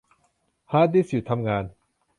[0.71, 1.63] ฮาร์ดดิสก์หยุดทำงาน